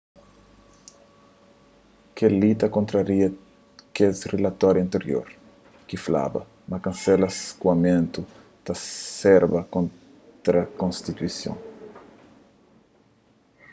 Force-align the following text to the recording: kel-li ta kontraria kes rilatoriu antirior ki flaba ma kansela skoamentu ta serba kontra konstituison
kel-li 2.19 2.49
ta 2.61 2.67
kontraria 2.77 3.27
kes 3.95 4.17
rilatoriu 4.33 4.81
antirior 4.85 5.27
ki 5.87 5.95
flaba 6.05 6.41
ma 6.69 6.77
kansela 6.85 7.27
skoamentu 7.47 8.21
ta 8.65 8.73
serba 9.17 9.59
kontra 9.75 10.61
konstituison 10.81 11.57